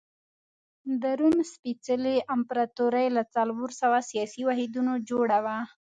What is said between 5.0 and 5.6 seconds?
جوړه وه.